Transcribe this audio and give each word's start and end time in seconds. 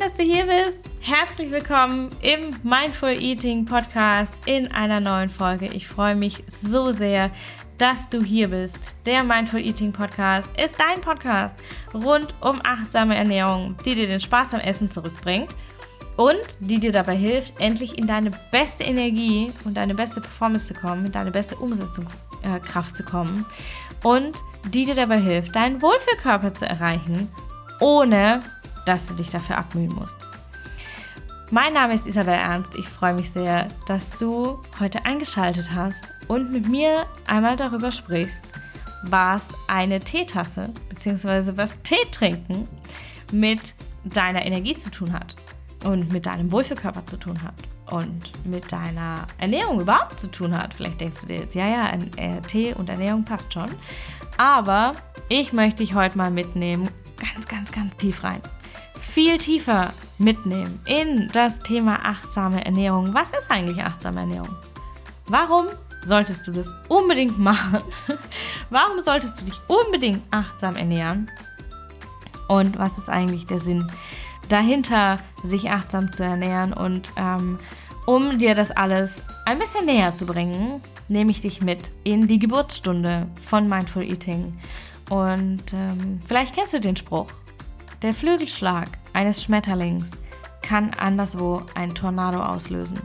dass 0.00 0.14
du 0.14 0.22
hier 0.22 0.46
bist. 0.46 0.78
Herzlich 1.00 1.50
willkommen 1.50 2.08
im 2.22 2.54
Mindful 2.62 3.10
Eating 3.10 3.66
Podcast 3.66 4.32
in 4.46 4.72
einer 4.72 4.98
neuen 4.98 5.28
Folge. 5.28 5.66
Ich 5.66 5.86
freue 5.86 6.16
mich 6.16 6.42
so 6.46 6.90
sehr, 6.90 7.30
dass 7.76 8.08
du 8.08 8.22
hier 8.22 8.48
bist. 8.48 8.78
Der 9.04 9.22
Mindful 9.22 9.60
Eating 9.60 9.92
Podcast 9.92 10.48
ist 10.58 10.76
dein 10.80 11.02
Podcast 11.02 11.54
rund 11.92 12.34
um 12.40 12.62
achtsame 12.64 13.14
Ernährung, 13.14 13.76
die 13.84 13.94
dir 13.94 14.06
den 14.06 14.22
Spaß 14.22 14.54
am 14.54 14.60
Essen 14.60 14.90
zurückbringt 14.90 15.54
und 16.16 16.56
die 16.60 16.80
dir 16.80 16.92
dabei 16.92 17.16
hilft, 17.16 17.60
endlich 17.60 17.98
in 17.98 18.06
deine 18.06 18.30
beste 18.50 18.84
Energie 18.84 19.52
und 19.66 19.76
deine 19.76 19.94
beste 19.94 20.22
Performance 20.22 20.72
zu 20.72 20.80
kommen, 20.80 21.04
in 21.04 21.12
deine 21.12 21.30
beste 21.30 21.56
Umsetzungskraft 21.56 22.96
zu 22.96 23.02
kommen 23.02 23.44
und 24.02 24.38
die 24.72 24.86
dir 24.86 24.94
dabei 24.94 25.20
hilft, 25.20 25.54
deinen 25.54 25.82
Wohlfühlkörper 25.82 26.54
zu 26.54 26.64
erreichen, 26.64 27.30
ohne 27.80 28.40
dass 28.90 29.06
du 29.06 29.14
dich 29.14 29.30
dafür 29.30 29.56
abmühen 29.56 29.94
musst. 29.94 30.16
Mein 31.52 31.74
Name 31.74 31.94
ist 31.94 32.08
Isabel 32.08 32.34
Ernst. 32.34 32.74
Ich 32.76 32.88
freue 32.88 33.14
mich 33.14 33.30
sehr, 33.30 33.68
dass 33.86 34.18
du 34.18 34.60
heute 34.80 35.06
eingeschaltet 35.06 35.70
hast 35.72 36.02
und 36.26 36.50
mit 36.50 36.68
mir 36.68 37.06
einmal 37.28 37.54
darüber 37.54 37.92
sprichst, 37.92 38.42
was 39.04 39.46
eine 39.68 40.00
Teetasse 40.00 40.70
bzw. 40.88 41.56
was 41.56 41.80
Tee 41.82 42.04
trinken 42.10 42.66
mit 43.30 43.76
deiner 44.02 44.44
Energie 44.44 44.76
zu 44.76 44.90
tun 44.90 45.12
hat 45.12 45.36
und 45.84 46.12
mit 46.12 46.26
deinem 46.26 46.50
Wohlfühlkörper 46.50 47.06
zu 47.06 47.16
tun 47.16 47.40
hat 47.44 47.54
und 47.92 48.44
mit 48.44 48.72
deiner 48.72 49.28
Ernährung 49.38 49.80
überhaupt 49.80 50.18
zu 50.18 50.32
tun 50.32 50.58
hat. 50.58 50.74
Vielleicht 50.74 51.00
denkst 51.00 51.20
du 51.20 51.26
dir 51.28 51.38
jetzt, 51.42 51.54
ja, 51.54 51.68
ja, 51.68 51.92
äh, 52.16 52.40
Tee 52.40 52.74
und 52.74 52.90
Ernährung 52.90 53.24
passt 53.24 53.52
schon. 53.52 53.70
Aber 54.36 54.94
ich 55.28 55.52
möchte 55.52 55.84
dich 55.84 55.94
heute 55.94 56.18
mal 56.18 56.32
mitnehmen, 56.32 56.88
ganz, 57.18 57.46
ganz, 57.46 57.70
ganz 57.70 57.96
tief 57.96 58.24
rein 58.24 58.42
viel 59.10 59.38
tiefer 59.38 59.92
mitnehmen 60.18 60.80
in 60.86 61.28
das 61.32 61.58
Thema 61.58 61.98
achtsame 62.04 62.64
Ernährung. 62.64 63.12
Was 63.12 63.30
ist 63.32 63.50
eigentlich 63.50 63.82
achtsame 63.82 64.20
Ernährung? 64.20 64.54
Warum 65.26 65.66
solltest 66.04 66.46
du 66.46 66.52
das 66.52 66.72
unbedingt 66.88 67.38
machen? 67.38 67.80
Warum 68.70 69.00
solltest 69.02 69.40
du 69.40 69.44
dich 69.46 69.60
unbedingt 69.66 70.22
achtsam 70.30 70.76
ernähren? 70.76 71.30
Und 72.48 72.78
was 72.78 72.98
ist 72.98 73.08
eigentlich 73.08 73.46
der 73.46 73.58
Sinn 73.58 73.90
dahinter, 74.48 75.18
sich 75.44 75.70
achtsam 75.70 76.12
zu 76.12 76.22
ernähren? 76.22 76.72
Und 76.72 77.12
ähm, 77.16 77.58
um 78.06 78.38
dir 78.38 78.54
das 78.54 78.70
alles 78.70 79.22
ein 79.44 79.58
bisschen 79.58 79.86
näher 79.86 80.14
zu 80.14 80.24
bringen, 80.24 80.80
nehme 81.08 81.32
ich 81.32 81.40
dich 81.40 81.60
mit 81.60 81.90
in 82.04 82.28
die 82.28 82.38
Geburtsstunde 82.38 83.26
von 83.40 83.68
Mindful 83.68 84.04
Eating. 84.04 84.58
Und 85.08 85.72
ähm, 85.72 86.20
vielleicht 86.26 86.54
kennst 86.54 86.74
du 86.74 86.80
den 86.80 86.96
Spruch. 86.96 87.32
Der 88.02 88.14
Flügelschlag 88.14 88.99
eines 89.12 89.42
Schmetterlings 89.42 90.10
kann 90.62 90.92
anderswo 90.94 91.62
ein 91.74 91.94
Tornado 91.94 92.38
auslösen. 92.42 92.98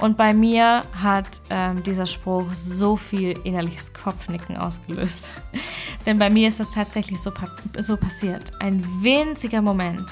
Und 0.00 0.16
bei 0.16 0.32
mir 0.34 0.84
hat 0.94 1.40
ähm, 1.48 1.82
dieser 1.82 2.06
Spruch 2.06 2.52
so 2.54 2.96
viel 2.96 3.38
innerliches 3.44 3.92
Kopfnicken 3.92 4.56
ausgelöst. 4.56 5.30
Denn 6.06 6.18
bei 6.18 6.30
mir 6.30 6.48
ist 6.48 6.60
das 6.60 6.70
tatsächlich 6.70 7.20
so, 7.20 7.30
pa 7.30 7.46
so 7.78 7.96
passiert. 7.96 8.52
Ein 8.60 8.84
winziger 9.02 9.62
Moment 9.62 10.04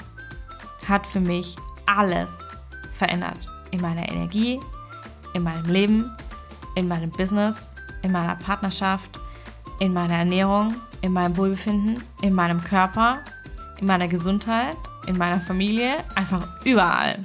hat 0.87 1.05
für 1.05 1.19
mich 1.19 1.55
alles 1.85 2.29
verändert. 2.91 3.37
In 3.71 3.81
meiner 3.81 4.09
Energie, 4.09 4.59
in 5.33 5.43
meinem 5.43 5.65
Leben, 5.65 6.11
in 6.75 6.87
meinem 6.87 7.11
Business, 7.11 7.71
in 8.01 8.11
meiner 8.11 8.35
Partnerschaft, 8.35 9.19
in 9.79 9.93
meiner 9.93 10.15
Ernährung, 10.15 10.75
in 11.01 11.13
meinem 11.13 11.37
Wohlbefinden, 11.37 12.03
in 12.21 12.33
meinem 12.33 12.63
Körper 12.63 13.19
in 13.79 13.87
meiner 13.87 14.07
Gesundheit, 14.07 14.77
in 15.09 15.17
meiner 15.17 15.41
Familie, 15.41 15.97
einfach 16.15 16.47
überall. 16.63 17.19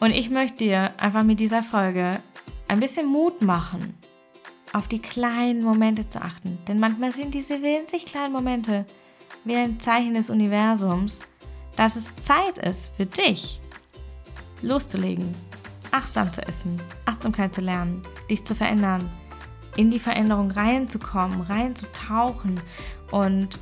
Und 0.00 0.10
ich 0.10 0.28
möchte 0.28 0.58
dir 0.58 0.92
einfach 0.98 1.24
mit 1.24 1.40
dieser 1.40 1.62
Folge 1.62 2.20
ein 2.68 2.78
bisschen 2.78 3.06
Mut 3.06 3.40
machen, 3.40 3.94
auf 4.74 4.86
die 4.86 5.00
kleinen 5.00 5.62
Momente 5.62 6.08
zu 6.08 6.20
achten. 6.20 6.58
Denn 6.68 6.78
manchmal 6.78 7.12
sind 7.12 7.32
diese 7.32 7.62
winzig 7.62 8.04
kleinen 8.04 8.34
Momente 8.34 8.84
wie 9.44 9.56
ein 9.56 9.80
Zeichen 9.80 10.14
des 10.14 10.28
Universums, 10.28 11.20
dass 11.76 11.96
es 11.96 12.14
Zeit 12.20 12.58
ist 12.58 12.94
für 12.96 13.06
dich, 13.06 13.60
loszulegen, 14.60 15.34
achtsam 15.92 16.30
zu 16.34 16.46
essen, 16.46 16.80
Achtsamkeit 17.06 17.54
zu 17.54 17.62
lernen, 17.62 18.02
dich 18.28 18.44
zu 18.44 18.54
verändern, 18.54 19.10
in 19.76 19.90
die 19.90 19.98
Veränderung 19.98 20.50
reinzukommen, 20.50 21.40
reinzutauchen 21.40 22.60
und 23.10 23.58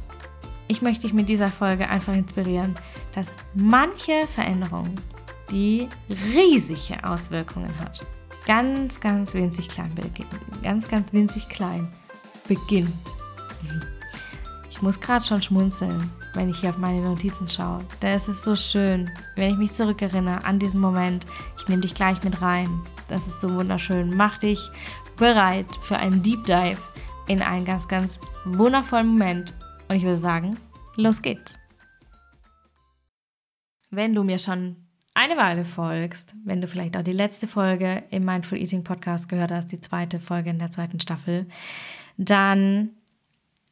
ich 0.67 0.83
möchte 0.83 1.03
dich 1.03 1.13
mit 1.13 1.29
dieser 1.29 1.51
Folge 1.51 1.89
einfach 1.89 2.15
inspirieren, 2.15 2.75
dass 3.15 3.33
manche 3.55 4.27
Veränderung, 4.27 4.97
die 5.51 5.89
riesige 6.09 7.03
Auswirkungen 7.05 7.73
hat, 7.79 8.05
ganz, 8.47 8.99
ganz 9.01 9.35
winzig 9.35 9.69
klein 9.69 9.95
beginnt. 9.95 10.29
Ganz, 10.63 10.89
ganz 10.89 11.13
winzig 11.13 11.49
klein 11.49 11.93
beginnt. 12.49 12.93
Ich 14.71 14.83
muss 14.83 15.01
gerade 15.01 15.25
schon 15.25 15.41
schmunzeln, 15.41 16.11
wenn 16.35 16.51
ich 16.51 16.59
hier 16.59 16.71
auf 16.71 16.79
meine 16.79 17.01
Notizen 17.01 17.49
schaue. 17.49 17.85
Denn 18.03 18.13
es 18.13 18.29
ist 18.29 18.43
so 18.43 18.57
schön, 18.57 19.09
wenn 19.37 19.51
ich 19.51 19.57
mich 19.57 19.73
zurückerinnere 19.73 20.45
an 20.45 20.59
diesen 20.59 20.81
Moment. 20.81 21.25
Ich 21.57 21.69
nehme 21.69 21.83
dich 21.83 21.95
gleich 21.95 22.23
mit 22.25 22.43
rein. 22.43 22.69
Das 23.09 23.29
ist 23.29 23.41
so 23.41 23.55
wunderschön. 23.55 24.13
Mach 24.17 24.39
dich 24.39 24.59
bereit 25.17 25.67
für 25.81 25.97
einen 25.97 26.25
Deep 26.25 26.45
Dive 26.45 26.83
in 27.29 27.41
einen 27.41 27.65
ganz, 27.65 27.87
ganz 27.87 28.19
wundervollen 28.45 29.07
Moment 29.07 29.55
und 29.89 29.95
ich 29.95 30.03
würde 30.03 30.19
sagen, 30.19 30.59
los 30.97 31.23
geht's. 31.23 31.55
Wenn 33.97 34.15
du 34.15 34.25
mir 34.25 34.39
schon 34.39 34.77
eine 35.15 35.37
Weile 35.37 35.65
folgst, 35.65 36.35
wenn 36.45 36.61
du 36.61 36.67
vielleicht 36.67 36.97
auch 36.97 37.03
die 37.03 37.13
letzte 37.13 37.47
Folge 37.47 38.03
im 38.11 38.25
Mindful 38.25 38.59
Eating 38.59 38.83
Podcast 38.83 39.29
gehört 39.29 39.53
hast, 39.53 39.71
die 39.71 39.81
zweite 39.81 40.19
Folge 40.19 40.51
in 40.51 40.59
der 40.59 40.71
zweiten 40.71 40.99
Staffel, 40.99 41.47
dann 42.17 42.91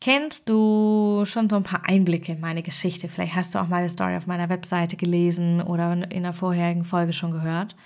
kennst 0.00 0.48
du 0.48 1.24
schon 1.24 1.48
so 1.48 1.56
ein 1.56 1.62
paar 1.62 1.88
Einblicke 1.88 2.32
in 2.32 2.40
meine 2.40 2.62
Geschichte. 2.62 3.08
Vielleicht 3.08 3.34
hast 3.34 3.54
du 3.54 3.60
auch 3.60 3.68
meine 3.68 3.88
Story 3.88 4.16
auf 4.16 4.26
meiner 4.26 4.48
Webseite 4.48 4.96
gelesen 4.96 5.60
oder 5.60 6.10
in 6.10 6.22
der 6.22 6.32
vorherigen 6.32 6.84
Folge 6.84 7.12
schon 7.12 7.32
gehört. 7.32 7.76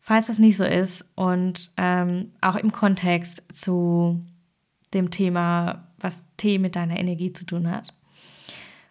Falls 0.00 0.26
das 0.26 0.38
nicht 0.38 0.56
so 0.56 0.64
ist 0.64 1.04
und 1.14 1.72
ähm, 1.76 2.32
auch 2.40 2.56
im 2.56 2.72
Kontext 2.72 3.44
zu 3.52 4.24
dem 4.92 5.10
Thema 5.10 5.86
was 5.98 6.24
Tee 6.36 6.58
mit 6.58 6.76
deiner 6.76 6.98
Energie 6.98 7.32
zu 7.32 7.44
tun 7.44 7.70
hat, 7.70 7.92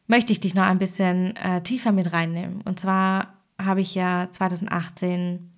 möchte 0.09 0.31
ich 0.31 0.39
dich 0.39 0.55
noch 0.55 0.63
ein 0.63 0.79
bisschen 0.79 1.35
äh, 1.35 1.61
tiefer 1.61 1.91
mit 1.91 2.11
reinnehmen. 2.11 2.61
Und 2.61 2.79
zwar 2.79 3.35
habe 3.59 3.81
ich 3.81 3.93
ja 3.93 4.27
2018 4.31 5.51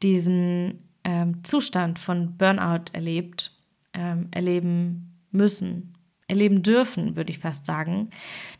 diesen 0.00 0.78
ähm, 1.02 1.42
Zustand 1.42 1.98
von 1.98 2.36
Burnout 2.36 2.92
erlebt, 2.92 3.50
ähm, 3.92 4.28
erleben 4.30 5.18
müssen, 5.32 5.94
erleben 6.28 6.62
dürfen, 6.62 7.16
würde 7.16 7.32
ich 7.32 7.40
fast 7.40 7.66
sagen. 7.66 8.10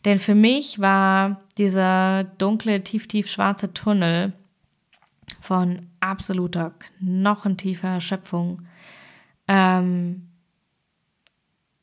Denn 0.04 0.18
für 0.18 0.34
mich 0.34 0.80
war 0.80 1.42
dieser 1.58 2.24
dunkle, 2.24 2.82
tief, 2.82 3.06
tief 3.06 3.30
schwarze 3.30 3.72
Tunnel 3.72 4.32
von 5.40 5.86
absoluter, 6.00 6.74
knochentiefer 6.98 7.88
Erschöpfung 7.88 8.62
ähm, 9.46 10.28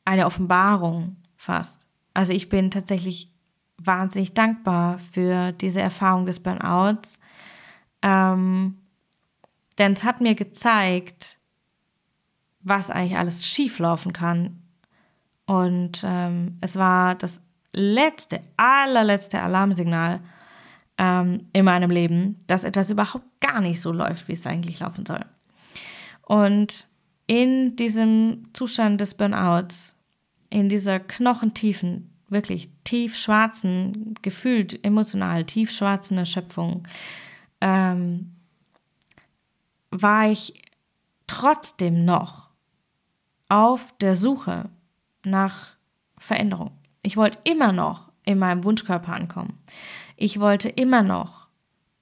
eine 0.04 0.26
Offenbarung 0.26 1.16
fast. 1.36 1.86
Also 2.14 2.32
ich 2.32 2.48
bin 2.48 2.70
tatsächlich 2.70 3.30
wahnsinnig 3.78 4.34
dankbar 4.34 4.98
für 4.98 5.52
diese 5.52 5.80
Erfahrung 5.80 6.26
des 6.26 6.40
Burnouts, 6.40 7.18
ähm, 8.02 8.78
denn 9.78 9.92
es 9.92 10.04
hat 10.04 10.20
mir 10.20 10.34
gezeigt, 10.34 11.38
was 12.60 12.90
eigentlich 12.90 13.18
alles 13.18 13.46
schieflaufen 13.46 14.12
kann. 14.12 14.62
Und 15.46 16.04
ähm, 16.06 16.58
es 16.60 16.76
war 16.76 17.14
das 17.14 17.40
letzte, 17.74 18.40
allerletzte 18.56 19.40
Alarmsignal 19.40 20.20
ähm, 20.98 21.48
in 21.52 21.64
meinem 21.64 21.90
Leben, 21.90 22.38
dass 22.46 22.64
etwas 22.64 22.90
überhaupt 22.90 23.24
gar 23.40 23.60
nicht 23.60 23.80
so 23.80 23.92
läuft, 23.92 24.28
wie 24.28 24.32
es 24.32 24.46
eigentlich 24.46 24.80
laufen 24.80 25.06
soll. 25.06 25.24
Und 26.22 26.86
in 27.26 27.76
diesem 27.76 28.48
Zustand 28.52 29.00
des 29.00 29.14
Burnouts, 29.14 29.91
in 30.52 30.68
dieser 30.68 31.00
knochentiefen, 31.00 32.10
wirklich 32.28 32.70
tief 32.84 33.16
schwarzen, 33.16 34.14
gefühlt 34.20 34.84
emotional 34.84 35.44
tief 35.44 35.70
schwarzen 35.70 36.18
Erschöpfung, 36.18 36.86
ähm, 37.62 38.32
war 39.90 40.30
ich 40.30 40.62
trotzdem 41.26 42.04
noch 42.04 42.50
auf 43.48 43.94
der 44.00 44.14
Suche 44.14 44.68
nach 45.24 45.76
Veränderung. 46.18 46.72
Ich 47.02 47.16
wollte 47.16 47.38
immer 47.44 47.72
noch 47.72 48.12
in 48.24 48.38
meinem 48.38 48.62
Wunschkörper 48.62 49.14
ankommen. 49.14 49.58
Ich 50.16 50.38
wollte 50.38 50.68
immer 50.68 51.02
noch 51.02 51.48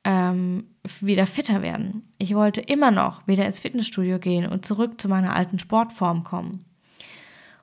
ähm, 0.02 0.64
wieder 1.00 1.26
fitter 1.26 1.62
werden. 1.62 2.12
Ich 2.19 2.35
wollte 2.35 2.61
immer 2.61 2.91
noch 2.91 3.26
wieder 3.29 3.47
ins 3.47 3.61
Fitnessstudio 3.61 4.19
gehen 4.19 4.47
und 4.47 4.67
zurück 4.67 5.00
zu 5.00 5.08
meiner 5.08 5.37
alten 5.37 5.61
Sportform 5.61 6.25
kommen. 6.25 6.64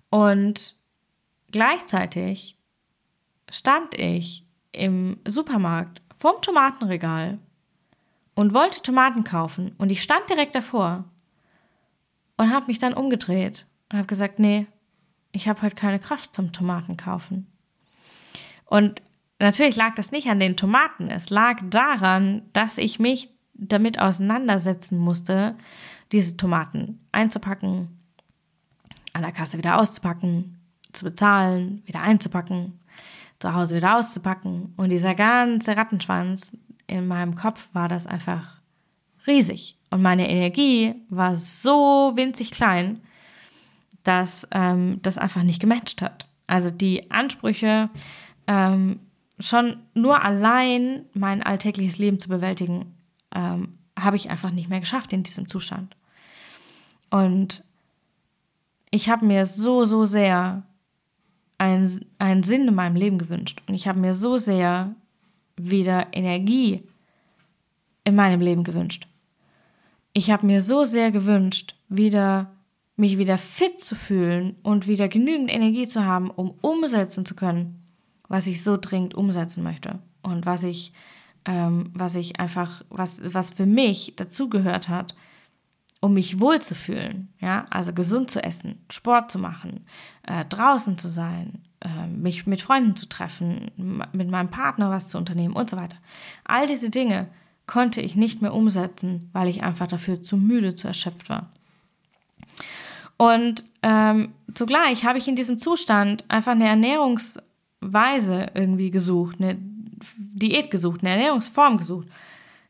Und 0.10 0.77
gleichzeitig 1.52 2.58
stand 3.50 3.94
ich 3.94 4.46
im 4.72 5.20
Supermarkt 5.28 6.02
vorm 6.18 6.42
Tomatenregal 6.42 7.40
und 8.36 8.54
wollte 8.54 8.82
Tomaten 8.82 9.24
kaufen 9.24 9.74
und 9.78 9.92
ich 9.92 10.02
stand 10.02 10.30
direkt 10.30 10.56
davor 10.56 11.06
und 12.38 12.54
habe 12.54 12.68
mich 12.68 12.80
dann 12.80 12.94
umgedreht 12.94 13.66
und 13.92 13.98
habe 13.98 14.08
gesagt, 14.08 14.40
nee, 14.40 14.68
ich 15.32 15.48
habe 15.48 15.62
heute 15.62 15.76
keine 15.76 16.00
Kraft 16.00 16.36
zum 16.36 16.52
Tomaten 16.52 16.98
kaufen. 16.98 17.48
Und 18.66 19.02
natürlich 19.40 19.76
lag 19.76 19.96
das 19.96 20.12
nicht 20.12 20.28
an 20.28 20.40
den 20.40 20.58
Tomaten, 20.58 21.10
es 21.10 21.30
lag 21.30 21.62
daran, 21.70 22.44
dass 22.54 22.78
ich 22.78 23.00
mich 23.00 23.30
damit 23.54 24.00
auseinandersetzen 24.00 24.98
musste, 24.98 25.56
diese 26.12 26.38
Tomaten 26.38 27.06
einzupacken, 27.12 28.00
an 29.14 29.24
der 29.24 29.32
Kasse 29.32 29.58
wieder 29.58 29.80
auszupacken, 29.80 30.57
zu 30.98 31.06
bezahlen, 31.06 31.82
wieder 31.86 32.02
einzupacken, 32.02 32.80
zu 33.40 33.54
Hause 33.54 33.76
wieder 33.76 33.98
auszupacken. 33.98 34.74
Und 34.78 34.90
dieser 34.90 35.16
ganze 35.16 35.78
Rattenschwanz 35.78 36.58
in 36.88 37.08
meinem 37.08 37.36
Kopf 37.36 37.70
war 37.74 37.88
das 37.88 38.08
einfach 38.08 38.62
riesig. 39.26 39.78
Und 39.90 40.02
meine 40.02 40.30
Energie 40.30 40.96
war 41.10 41.36
so 41.36 42.14
winzig 42.16 42.52
klein, 42.52 43.02
dass 44.04 44.48
ähm, 44.52 45.00
das 45.02 45.18
einfach 45.18 45.44
nicht 45.44 45.60
gematcht 45.60 46.02
hat. 46.02 46.28
Also 46.48 46.72
die 46.72 47.12
Ansprüche, 47.12 47.90
ähm, 48.48 49.00
schon 49.40 49.78
nur 49.94 50.24
allein 50.24 51.06
mein 51.14 51.44
alltägliches 51.44 51.98
Leben 51.98 52.20
zu 52.20 52.30
bewältigen, 52.30 52.96
ähm, 53.36 53.78
habe 54.00 54.16
ich 54.16 54.30
einfach 54.30 54.52
nicht 54.52 54.70
mehr 54.70 54.80
geschafft 54.80 55.14
in 55.14 55.24
diesem 55.24 55.48
Zustand. 55.48 55.96
Und 57.10 57.64
ich 58.92 59.10
habe 59.10 59.26
mir 59.26 59.46
so, 59.46 59.86
so 59.86 60.06
sehr 60.06 60.64
einen, 61.58 62.06
einen 62.20 62.44
Sinn 62.44 62.68
in 62.68 62.76
meinem 62.76 62.96
Leben 62.96 63.18
gewünscht. 63.18 63.62
Und 63.68 63.76
ich 63.76 63.88
habe 63.88 64.00
mir 64.00 64.14
so 64.14 64.38
sehr 64.38 64.96
wieder 65.56 66.08
Energie 66.12 66.84
in 68.04 68.16
meinem 68.16 68.42
Leben 68.42 68.64
gewünscht. 68.64 69.08
Ich 70.14 70.32
habe 70.32 70.46
mir 70.46 70.62
so 70.62 70.84
sehr 70.84 71.12
gewünscht, 71.12 71.76
wieder 71.90 72.52
mich 72.96 73.20
wieder 73.20 73.38
fit 73.38 73.80
zu 73.80 73.96
fühlen 73.96 74.56
und 74.64 74.88
wieder 74.88 75.08
genügend 75.08 75.54
Energie 75.54 75.88
zu 75.88 76.04
haben, 76.04 76.32
um 76.32 76.56
umsetzen 76.62 77.26
zu 77.26 77.36
können, 77.36 77.84
was 78.28 78.48
ich 78.48 78.64
so 78.64 78.76
dringend 78.76 79.14
umsetzen 79.14 79.64
möchte 79.64 80.00
und 80.24 80.48
was 80.48 80.64
ich, 80.64 80.94
ähm, 81.46 81.92
was 81.94 82.16
ich 82.16 82.40
einfach, 82.40 82.84
was, 82.90 83.22
was 83.24 83.52
für 83.52 83.68
mich 83.68 84.14
dazugehört 84.16 84.90
hat, 84.90 85.16
um 86.00 86.14
mich 86.14 86.40
wohlzufühlen, 86.40 87.34
ja, 87.40 87.66
also 87.70 87.94
gesund 87.94 88.30
zu 88.30 88.44
essen, 88.44 88.84
Sport 88.92 89.32
zu 89.32 89.40
machen, 89.40 89.86
äh, 90.24 90.46
draußen 90.46 90.98
zu 90.98 91.08
sein, 91.08 91.64
äh, 91.82 92.08
mich 92.08 92.46
mit 92.46 92.62
Freunden 92.62 92.96
zu 92.96 93.08
treffen, 93.08 93.72
mit 94.12 94.30
meinem 94.30 94.50
Partner 94.50 94.90
was 94.90 95.10
zu 95.10 95.18
unternehmen 95.18 95.56
und 95.56 95.70
so 95.70 95.78
weiter. 95.78 95.98
All 96.44 96.68
diese 96.68 96.90
Dinge 96.90 97.28
konnte 97.66 98.02
ich 98.02 98.16
nicht 98.16 98.42
mehr 98.42 98.54
umsetzen, 98.54 99.30
weil 99.34 99.48
ich 99.48 99.64
einfach 99.64 99.88
dafür 99.88 100.24
zu 100.24 100.38
müde, 100.38 100.76
zu 100.76 100.88
erschöpft 100.88 101.30
war. 101.30 101.52
Und 103.18 103.64
ähm, 103.84 104.34
zugleich 104.54 105.06
habe 105.06 105.18
ich 105.18 105.28
in 105.28 105.36
diesem 105.36 105.58
Zustand 105.58 106.24
einfach 106.30 106.54
eine 106.54 106.68
Ernährungsweise 106.68 108.52
irgendwie 108.54 108.92
gesucht, 108.92 109.38
eine 109.40 109.58
Diät 110.18 110.70
gesucht, 110.72 111.02
eine 111.02 111.12
Ernährungsform 111.12 111.78
gesucht, 111.78 112.08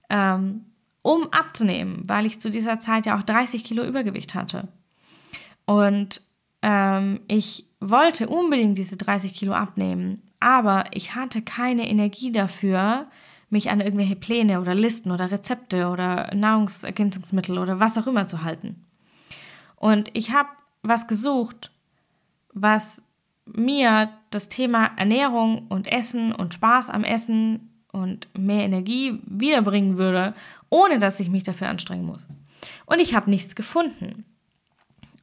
ähm, 0.09 0.66
um 1.07 1.31
abzunehmen, 1.31 2.03
weil 2.05 2.25
ich 2.25 2.41
zu 2.41 2.49
dieser 2.49 2.81
Zeit 2.81 3.05
ja 3.05 3.17
auch 3.17 3.23
30 3.23 3.63
Kilo 3.63 3.85
Übergewicht 3.85 4.35
hatte. 4.35 4.67
Und 5.65 6.21
ähm, 6.61 7.21
ich 7.29 7.65
wollte 7.79 8.27
unbedingt 8.27 8.77
diese 8.77 8.97
30 8.97 9.33
Kilo 9.33 9.53
abnehmen, 9.53 10.21
aber 10.41 10.83
ich 10.91 11.15
hatte 11.15 11.41
keine 11.41 11.87
Energie 11.89 12.33
dafür, 12.33 13.07
mich 13.49 13.69
an 13.69 13.79
irgendwelche 13.79 14.17
Pläne 14.17 14.59
oder 14.59 14.75
Listen 14.75 15.11
oder 15.11 15.31
Rezepte 15.31 15.87
oder 15.87 16.35
Nahrungsergänzungsmittel 16.35 17.57
oder 17.57 17.79
was 17.79 17.97
auch 17.97 18.07
immer 18.07 18.27
zu 18.27 18.43
halten. 18.43 18.83
Und 19.77 20.09
ich 20.11 20.33
habe 20.33 20.49
was 20.81 21.07
gesucht, 21.07 21.71
was 22.53 23.01
mir 23.45 24.09
das 24.29 24.49
Thema 24.49 24.91
Ernährung 24.97 25.67
und 25.69 25.87
Essen 25.87 26.33
und 26.33 26.53
Spaß 26.53 26.89
am 26.89 27.05
Essen 27.05 27.67
und 27.97 28.27
mehr 28.37 28.63
Energie 28.63 29.19
wiederbringen 29.25 29.97
würde, 29.97 30.33
ohne 30.69 30.99
dass 30.99 31.19
ich 31.19 31.29
mich 31.29 31.43
dafür 31.43 31.69
anstrengen 31.69 32.05
muss. 32.05 32.27
Und 32.85 32.99
ich 32.99 33.15
habe 33.15 33.29
nichts 33.29 33.55
gefunden. 33.55 34.25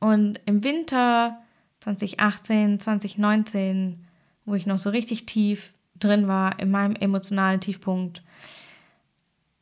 Und 0.00 0.40
im 0.46 0.64
Winter 0.64 1.38
2018, 1.80 2.80
2019, 2.80 4.06
wo 4.44 4.54
ich 4.54 4.66
noch 4.66 4.78
so 4.78 4.90
richtig 4.90 5.26
tief 5.26 5.72
drin 5.98 6.28
war, 6.28 6.58
in 6.58 6.70
meinem 6.70 6.96
emotionalen 6.96 7.60
Tiefpunkt, 7.60 8.22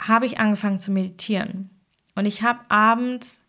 habe 0.01 0.27
ich 0.27 0.39
angefangen 0.39 0.81
zu 0.81 0.91
meditieren. 0.91 1.71
Und 2.15 2.27
ich 2.27 2.43
habe 2.43 2.61
abends 2.69 3.41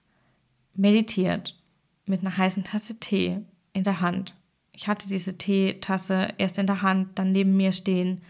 meditiert 0.76 1.60
mit 2.06 2.22
einer 2.22 2.36
heißen 2.36 2.64
Tasse 2.64 3.00
Tee 3.00 3.40
in 3.74 3.84
der 3.84 4.02
Hand. 4.02 4.36
Ich 4.72 4.88
hatte 4.88 5.08
diese 5.08 5.38
Teetasse 5.38 6.30
erst 6.38 6.58
in 6.58 6.68
der 6.68 6.82
Hand, 6.82 7.20
dann 7.20 7.32
neben 7.32 7.56
mir 7.56 7.72
stehen, 7.72 8.22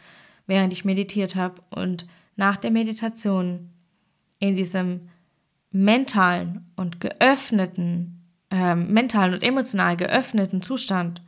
während 0.46 0.74
ich 0.74 0.86
meditiert 0.86 1.36
habe. 1.36 1.62
Und 1.70 2.06
nach 2.36 2.58
der 2.58 2.72
Meditation 2.72 3.73
in 4.44 4.56
diesem 4.56 5.08
mentalen 5.72 6.70
und 6.76 7.00
geöffneten, 7.00 8.28
äh, 8.52 8.76
mentalen 8.76 9.36
und 9.36 9.42
emotional 9.42 9.96
geöffneten 9.96 10.62
Zustand 10.62 11.24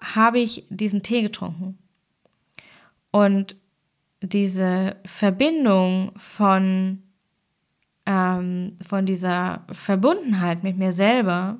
habe 0.00 0.40
ich 0.40 0.66
diesen 0.70 1.04
Tee 1.04 1.22
getrunken. 1.22 1.78
Und 3.12 3.54
diese 4.20 4.96
Verbindung 5.04 6.10
von 6.16 7.04
ähm, 8.06 8.76
von 8.84 9.06
dieser 9.06 9.64
Verbundenheit 9.70 10.64
mit 10.64 10.78
mir 10.78 10.90
selber 10.90 11.58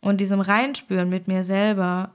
und 0.00 0.22
diesem 0.22 0.40
Reinspüren 0.40 1.10
mit 1.10 1.28
mir 1.28 1.44
selber 1.44 2.12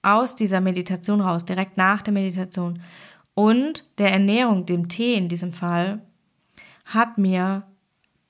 aus 0.00 0.36
dieser 0.36 0.62
Meditation 0.62 1.20
raus, 1.20 1.44
direkt 1.44 1.76
nach 1.76 2.00
der 2.00 2.14
Meditation 2.14 2.80
und 3.34 3.98
der 3.98 4.10
Ernährung, 4.10 4.64
dem 4.64 4.88
Tee 4.88 5.16
in 5.16 5.28
diesem 5.28 5.52
Fall, 5.52 6.00
hat 6.84 7.18
mir 7.18 7.64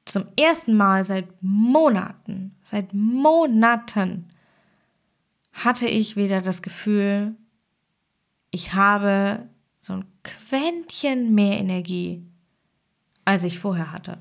zum 0.05 0.25
ersten 0.37 0.75
Mal 0.75 1.05
seit 1.05 1.29
Monaten, 1.41 2.57
seit 2.63 2.93
Monaten 2.93 4.29
hatte 5.53 5.87
ich 5.87 6.17
wieder 6.17 6.41
das 6.41 6.63
Gefühl, 6.63 7.37
ich 8.51 8.75
habe 8.75 9.49
so 9.81 9.95
ein 9.95 10.05
Quäntchen 10.23 11.35
mehr 11.35 11.59
Energie 11.59 12.27
als 13.25 13.45
ich 13.45 13.59
vorher 13.59 13.93
hatte. 13.93 14.19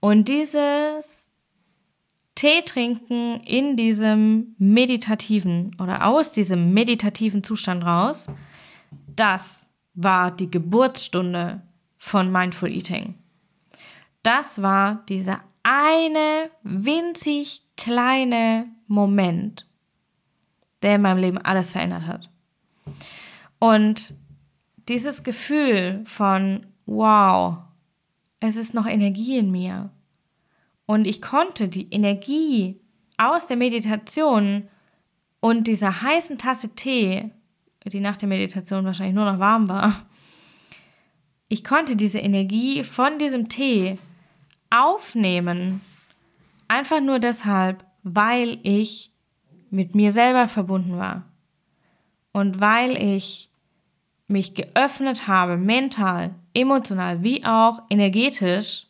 Und 0.00 0.28
dieses 0.28 1.30
Tee 2.34 2.62
trinken 2.64 3.40
in 3.40 3.76
diesem 3.76 4.54
meditativen 4.58 5.74
oder 5.80 6.06
aus 6.06 6.32
diesem 6.32 6.72
meditativen 6.72 7.42
Zustand 7.42 7.84
raus, 7.84 8.26
das 9.16 9.66
war 9.94 10.30
die 10.30 10.50
Geburtsstunde 10.50 11.62
von 11.98 12.30
Mindful 12.32 12.70
Eating. 12.70 13.14
Das 14.22 14.62
war 14.62 15.04
dieser 15.08 15.40
eine 15.62 16.50
winzig 16.62 17.62
kleine 17.76 18.66
Moment, 18.86 19.66
der 20.82 20.96
in 20.96 21.02
meinem 21.02 21.18
Leben 21.18 21.38
alles 21.38 21.72
verändert 21.72 22.06
hat. 22.06 22.30
Und 23.58 24.14
dieses 24.88 25.22
Gefühl 25.22 26.02
von 26.04 26.66
wow, 26.86 27.58
es 28.40 28.56
ist 28.56 28.74
noch 28.74 28.86
Energie 28.86 29.36
in 29.36 29.50
mir. 29.50 29.90
Und 30.86 31.06
ich 31.06 31.20
konnte 31.20 31.68
die 31.68 31.90
Energie 31.90 32.80
aus 33.18 33.46
der 33.46 33.56
Meditation 33.56 34.68
und 35.40 35.66
dieser 35.66 36.02
heißen 36.02 36.38
Tasse 36.38 36.74
Tee, 36.74 37.30
die 37.84 38.00
nach 38.00 38.16
der 38.16 38.28
Meditation 38.28 38.84
wahrscheinlich 38.84 39.14
nur 39.14 39.30
noch 39.30 39.38
warm 39.38 39.68
war, 39.68 40.07
ich 41.48 41.64
konnte 41.64 41.96
diese 41.96 42.18
Energie 42.18 42.84
von 42.84 43.18
diesem 43.18 43.48
Tee 43.48 43.98
aufnehmen, 44.70 45.80
einfach 46.68 47.00
nur 47.00 47.18
deshalb, 47.18 47.84
weil 48.02 48.58
ich 48.62 49.10
mit 49.70 49.94
mir 49.94 50.12
selber 50.12 50.48
verbunden 50.48 50.96
war 50.98 51.24
und 52.32 52.60
weil 52.60 52.96
ich 52.96 53.48
mich 54.26 54.54
geöffnet 54.54 55.26
habe, 55.26 55.56
mental, 55.56 56.34
emotional 56.52 57.22
wie 57.22 57.44
auch 57.44 57.80
energetisch, 57.88 58.86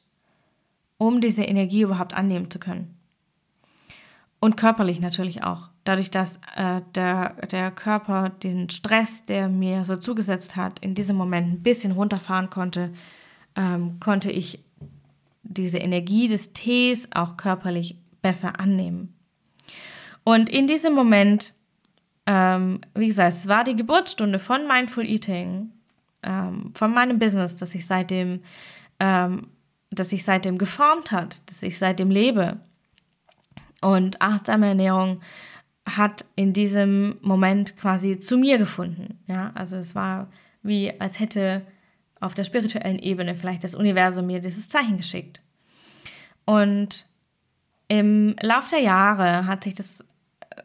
um 0.99 1.21
diese 1.21 1.45
Energie 1.45 1.83
überhaupt 1.83 2.12
annehmen 2.12 2.50
zu 2.50 2.59
können. 2.59 2.97
Und 4.41 4.57
körperlich 4.57 5.00
natürlich 5.00 5.45
auch. 5.45 5.71
Dadurch, 5.88 6.11
dass 6.11 6.37
äh, 6.54 6.83
der, 6.95 7.30
der 7.47 7.71
Körper 7.71 8.28
den 8.28 8.68
Stress, 8.68 9.25
der 9.25 9.49
mir 9.49 9.85
so 9.85 9.97
zugesetzt 9.97 10.54
hat, 10.54 10.78
in 10.80 10.95
diesem 10.95 11.16
Moment 11.16 11.49
ein 11.49 11.62
bisschen 11.62 11.92
runterfahren 11.92 12.50
konnte, 12.50 12.92
ähm, 13.57 13.99
konnte 13.99 14.30
ich 14.30 14.62
diese 15.42 15.78
Energie 15.78 16.28
des 16.28 16.52
Tees 16.52 17.09
auch 17.12 17.38
körperlich 17.38 17.97
besser 18.21 18.61
annehmen. 18.61 19.14
Und 20.25 20.50
in 20.50 20.66
diesem 20.66 20.95
Moment 20.95 21.54
ähm, 22.26 22.83
wie 22.95 23.07
gesagt, 23.07 23.33
es 23.33 23.49
war 23.49 23.64
die 23.64 23.75
Geburtsstunde 23.75 24.38
von 24.38 24.68
Mindful 24.68 25.07
Eating, 25.07 25.71
ähm, 26.23 26.73
von 26.75 26.92
meinem 26.92 27.18
Business, 27.18 27.57
das 27.57 27.75
ich 27.75 27.87
seitdem, 27.87 28.42
ähm, 29.00 29.47
das 29.90 30.11
sich 30.11 30.26
seitdem 30.26 30.59
geformt 30.59 31.11
hat, 31.11 31.40
das 31.49 31.62
ich 31.62 31.78
seitdem 31.78 32.11
lebe. 32.11 32.59
Und 33.80 34.21
achtsame 34.21 34.66
Ernährung 34.68 35.23
hat 35.97 36.25
in 36.37 36.52
diesem 36.52 37.16
Moment 37.23 37.76
quasi 37.76 38.18
zu 38.18 38.38
mir 38.38 38.59
gefunden. 38.59 39.18
Ja, 39.26 39.52
also 39.54 39.76
es 39.76 39.95
war 39.95 40.28
wie, 40.62 40.92
als 41.00 41.18
hätte 41.18 41.62
auf 42.21 42.35
der 42.35 42.45
spirituellen 42.45 42.99
Ebene 42.99 43.35
vielleicht 43.35 43.64
das 43.64 43.75
Universum 43.75 44.26
mir 44.26 44.40
dieses 44.40 44.68
Zeichen 44.68 44.97
geschickt. 44.97 45.40
Und 46.45 47.07
im 47.88 48.37
Lauf 48.42 48.68
der 48.68 48.80
Jahre 48.80 49.47
hat 49.47 49.64
sich 49.64 49.75
das 49.75 50.04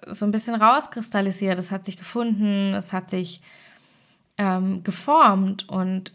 so 0.08 0.26
ein 0.26 0.32
bisschen 0.32 0.56
rauskristallisiert, 0.56 1.60
es 1.60 1.72
hat 1.72 1.86
sich 1.86 1.98
gefunden, 1.98 2.74
es 2.74 2.92
hat 2.92 3.10
sich 3.10 3.42
ähm, 4.38 4.84
geformt. 4.84 5.70
Und 5.70 6.14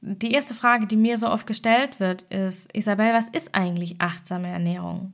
die 0.00 0.32
erste 0.32 0.54
Frage, 0.54 0.86
die 0.86 0.96
mir 0.96 1.18
so 1.18 1.28
oft 1.28 1.46
gestellt 1.46 2.00
wird, 2.00 2.22
ist, 2.22 2.74
Isabel, 2.74 3.12
was 3.12 3.28
ist 3.28 3.54
eigentlich 3.54 4.00
achtsame 4.00 4.48
Ernährung? 4.48 5.12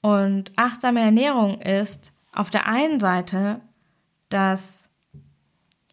Und 0.00 0.52
achtsame 0.56 1.00
Ernährung 1.00 1.60
ist 1.60 2.12
auf 2.32 2.50
der 2.50 2.66
einen 2.66 3.00
Seite 3.00 3.60
das 4.28 4.88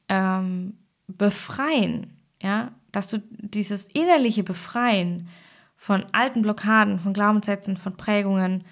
ähm, 0.07 0.77
Befreien, 1.07 2.17
ja, 2.41 2.71
dass 2.91 3.07
du 3.07 3.21
dieses 3.29 3.85
innerliche 3.85 4.43
Befreien 4.43 5.27
von 5.75 6.05
alten 6.11 6.41
Blockaden, 6.41 6.99
von 6.99 7.13
Glaubenssätzen, 7.13 7.77
von 7.77 7.97
Prägungen, 7.97 8.63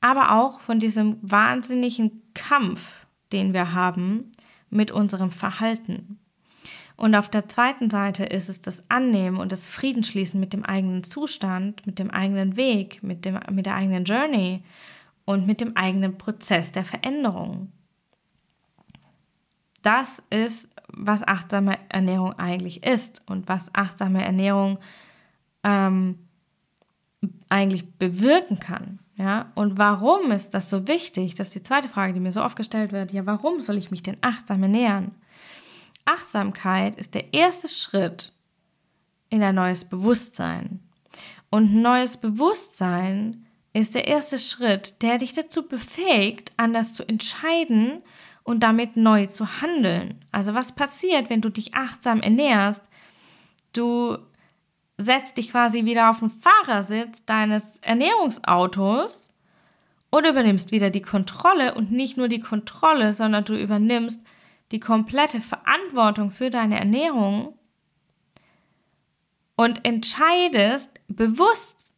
aber 0.00 0.32
auch 0.32 0.60
von 0.60 0.78
diesem 0.78 1.18
wahnsinnigen 1.22 2.22
Kampf, 2.34 3.06
den 3.32 3.52
wir 3.52 3.72
haben 3.72 4.32
mit 4.70 4.90
unserem 4.90 5.30
Verhalten. 5.30 6.18
Und 6.96 7.14
auf 7.14 7.28
der 7.28 7.48
zweiten 7.48 7.90
Seite 7.90 8.24
ist 8.24 8.48
es 8.48 8.62
das 8.62 8.84
Annehmen 8.88 9.36
und 9.36 9.52
das 9.52 9.68
Friedensschließen 9.68 10.40
mit 10.40 10.52
dem 10.52 10.64
eigenen 10.64 11.04
Zustand, 11.04 11.86
mit 11.86 11.98
dem 11.98 12.10
eigenen 12.10 12.56
Weg, 12.56 13.02
mit, 13.02 13.24
dem, 13.24 13.38
mit 13.50 13.66
der 13.66 13.74
eigenen 13.74 14.04
Journey 14.04 14.62
und 15.26 15.46
mit 15.46 15.60
dem 15.60 15.76
eigenen 15.76 16.16
Prozess 16.16 16.72
der 16.72 16.86
Veränderung. 16.86 17.70
Das 19.82 20.22
ist, 20.30 20.68
was 20.88 21.22
achtsame 21.22 21.78
Ernährung 21.90 22.32
eigentlich 22.38 22.82
ist 22.82 23.22
und 23.26 23.46
was 23.48 23.74
achtsame 23.74 24.24
Ernährung 24.24 24.78
ähm, 25.62 26.18
eigentlich 27.50 27.92
bewirken 27.98 28.58
kann. 28.58 29.00
Ja, 29.16 29.50
und 29.54 29.78
warum 29.78 30.30
ist 30.30 30.54
das 30.54 30.68
so 30.68 30.88
wichtig? 30.88 31.34
Das 31.34 31.48
ist 31.48 31.54
die 31.54 31.62
zweite 31.62 31.88
Frage, 31.88 32.12
die 32.12 32.20
mir 32.20 32.32
so 32.32 32.42
oft 32.42 32.56
gestellt 32.56 32.92
wird. 32.92 33.12
Ja, 33.12 33.24
warum 33.26 33.60
soll 33.60 33.78
ich 33.78 33.90
mich 33.90 34.02
denn 34.02 34.18
achtsam 34.20 34.62
ernähren? 34.62 35.12
Achtsamkeit 36.06 36.96
ist 36.96 37.14
der 37.14 37.34
erste 37.34 37.68
Schritt 37.68 38.32
in 39.28 39.42
ein 39.42 39.54
neues 39.54 39.84
Bewusstsein. 39.84 40.80
Und 41.50 41.74
neues 41.74 42.16
Bewusstsein 42.16 43.46
ist 43.72 43.94
der 43.94 44.06
erste 44.06 44.38
Schritt, 44.38 45.02
der 45.02 45.18
dich 45.18 45.34
dazu 45.34 45.68
befähigt, 45.68 46.52
anders 46.56 46.94
zu 46.94 47.06
entscheiden 47.06 48.02
und 48.42 48.60
damit 48.60 48.96
neu 48.96 49.26
zu 49.26 49.60
handeln. 49.60 50.24
Also 50.32 50.54
was 50.54 50.72
passiert, 50.72 51.28
wenn 51.28 51.40
du 51.40 51.50
dich 51.50 51.74
achtsam 51.74 52.20
ernährst? 52.20 52.88
Du 53.72 54.16
setzt 54.96 55.36
dich 55.36 55.50
quasi 55.50 55.84
wieder 55.84 56.10
auf 56.10 56.20
den 56.20 56.30
Fahrersitz 56.30 57.24
deines 57.26 57.78
Ernährungsautos 57.80 59.28
und 60.10 60.26
übernimmst 60.26 60.72
wieder 60.72 60.90
die 60.90 61.02
Kontrolle 61.02 61.74
und 61.74 61.92
nicht 61.92 62.16
nur 62.16 62.28
die 62.28 62.40
Kontrolle, 62.40 63.12
sondern 63.12 63.44
du 63.44 63.54
übernimmst 63.54 64.22
die 64.72 64.80
komplette 64.80 65.40
Verantwortung 65.40 66.30
für 66.30 66.50
deine 66.50 66.78
Ernährung 66.78 67.54
und 69.56 69.84
entscheidest 69.84 70.90
bewusst 71.08 71.92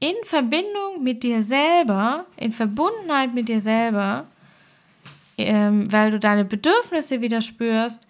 in 0.00 0.14
Verbindung 0.24 1.02
mit 1.02 1.22
dir 1.22 1.42
selber, 1.42 2.26
in 2.36 2.52
Verbundenheit 2.52 3.34
mit 3.34 3.48
dir 3.48 3.60
selber, 3.60 4.26
ähm, 5.38 5.90
weil 5.92 6.10
du 6.10 6.18
deine 6.18 6.44
Bedürfnisse 6.44 7.20
wieder 7.20 7.40
spürst 7.40 8.06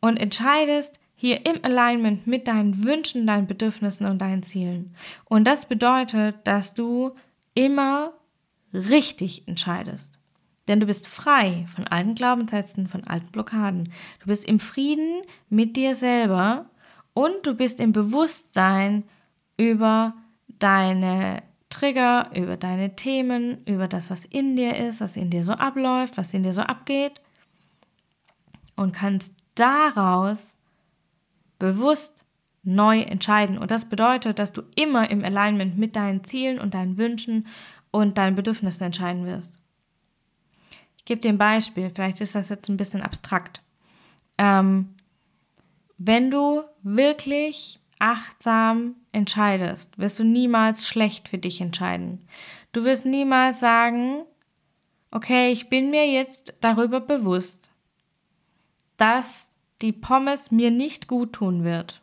und 0.00 0.16
entscheidest 0.16 0.98
hier 1.14 1.44
im 1.46 1.62
Alignment 1.62 2.26
mit 2.26 2.48
deinen 2.48 2.84
Wünschen, 2.84 3.26
deinen 3.26 3.46
Bedürfnissen 3.46 4.06
und 4.06 4.18
deinen 4.18 4.42
Zielen. 4.42 4.94
Und 5.24 5.44
das 5.44 5.66
bedeutet, 5.66 6.36
dass 6.44 6.74
du 6.74 7.14
immer 7.54 8.12
richtig 8.72 9.46
entscheidest. 9.46 10.19
Denn 10.70 10.78
du 10.78 10.86
bist 10.86 11.08
frei 11.08 11.66
von 11.74 11.84
alten 11.88 12.14
Glaubenssätzen, 12.14 12.86
von 12.86 13.02
alten 13.02 13.26
Blockaden. 13.32 13.92
Du 14.20 14.26
bist 14.26 14.44
im 14.44 14.60
Frieden 14.60 15.22
mit 15.48 15.76
dir 15.76 15.96
selber 15.96 16.66
und 17.12 17.44
du 17.44 17.54
bist 17.54 17.80
im 17.80 17.90
Bewusstsein 17.90 19.02
über 19.56 20.14
deine 20.46 21.42
Trigger, 21.70 22.30
über 22.36 22.56
deine 22.56 22.94
Themen, 22.94 23.64
über 23.66 23.88
das, 23.88 24.10
was 24.10 24.24
in 24.24 24.54
dir 24.54 24.76
ist, 24.76 25.00
was 25.00 25.16
in 25.16 25.30
dir 25.30 25.42
so 25.42 25.54
abläuft, 25.54 26.16
was 26.16 26.32
in 26.34 26.44
dir 26.44 26.52
so 26.52 26.62
abgeht 26.62 27.20
und 28.76 28.92
kannst 28.92 29.34
daraus 29.56 30.60
bewusst 31.58 32.24
neu 32.62 33.00
entscheiden. 33.00 33.58
Und 33.58 33.72
das 33.72 33.86
bedeutet, 33.86 34.38
dass 34.38 34.52
du 34.52 34.62
immer 34.76 35.10
im 35.10 35.24
Alignment 35.24 35.76
mit 35.76 35.96
deinen 35.96 36.22
Zielen 36.22 36.60
und 36.60 36.74
deinen 36.74 36.96
Wünschen 36.96 37.48
und 37.90 38.18
deinen 38.18 38.36
Bedürfnissen 38.36 38.84
entscheiden 38.84 39.26
wirst. 39.26 39.59
Gebe 41.10 41.22
dir 41.22 41.30
ein 41.30 41.38
Beispiel, 41.38 41.90
vielleicht 41.90 42.20
ist 42.20 42.36
das 42.36 42.50
jetzt 42.50 42.68
ein 42.68 42.76
bisschen 42.76 43.02
abstrakt. 43.02 43.60
Ähm, 44.38 44.94
wenn 45.98 46.30
du 46.30 46.62
wirklich 46.84 47.80
achtsam 47.98 48.94
entscheidest, 49.10 49.98
wirst 49.98 50.20
du 50.20 50.22
niemals 50.22 50.86
schlecht 50.86 51.28
für 51.28 51.38
dich 51.38 51.60
entscheiden. 51.60 52.24
Du 52.70 52.84
wirst 52.84 53.06
niemals 53.06 53.58
sagen, 53.58 54.22
okay, 55.10 55.50
ich 55.50 55.68
bin 55.68 55.90
mir 55.90 56.08
jetzt 56.08 56.54
darüber 56.60 57.00
bewusst, 57.00 57.72
dass 58.96 59.50
die 59.82 59.90
Pommes 59.90 60.52
mir 60.52 60.70
nicht 60.70 61.08
gut 61.08 61.32
tun 61.32 61.64
wird. 61.64 62.02